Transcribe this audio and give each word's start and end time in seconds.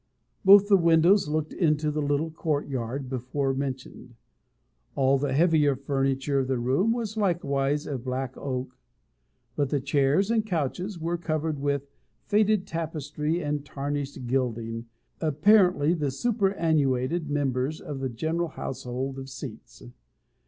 Both 0.43 0.67
the 0.67 0.77
windows 0.77 1.27
looked 1.27 1.53
into 1.53 1.91
the 1.91 2.01
little 2.01 2.31
court 2.31 2.65
or 2.65 2.69
yard 2.69 3.07
before 3.07 3.53
mentioned. 3.53 4.15
All 4.95 5.19
the 5.19 5.31
heavier 5.31 5.75
furniture 5.75 6.39
of 6.39 6.47
the 6.47 6.57
room 6.57 6.91
was 6.91 7.17
likewise 7.17 7.85
of 7.85 8.03
black 8.03 8.35
oak, 8.35 8.79
but 9.55 9.69
the 9.69 9.79
chairs 9.79 10.31
and 10.31 10.43
couches 10.43 10.97
were 10.97 11.19
covered 11.19 11.59
with 11.59 11.91
faded 12.25 12.65
tapestry 12.65 13.43
and 13.43 13.63
tarnished 13.63 14.25
gilding, 14.25 14.87
apparently 15.19 15.93
the 15.93 16.09
superannuated 16.09 17.29
members 17.29 17.79
of 17.79 17.99
the 17.99 18.09
general 18.09 18.47
household 18.47 19.19
of 19.19 19.29
seats. 19.29 19.83